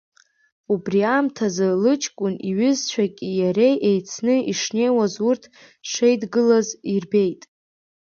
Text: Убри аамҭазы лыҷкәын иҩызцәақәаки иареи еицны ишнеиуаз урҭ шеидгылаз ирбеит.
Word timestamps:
Убри 0.73 1.01
аамҭазы 1.13 1.67
лыҷкәын 1.81 2.35
иҩызцәақәаки 2.49 3.31
иареи 3.39 3.75
еицны 3.89 4.35
ишнеиуаз 4.51 5.13
урҭ 5.27 5.43
шеидгылаз 5.89 6.67
ирбеит. 6.93 7.41